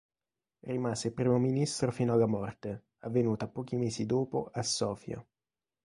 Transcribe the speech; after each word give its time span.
Rimase 0.71 1.11
Primo 1.11 1.37
Ministro 1.37 1.91
fino 1.91 2.13
alla 2.13 2.25
morte, 2.25 2.85
avvenuta 3.01 3.47
pochi 3.47 3.75
mesi 3.75 4.07
dopo 4.07 4.49
a 4.51 4.63
Sofia. 4.63 5.23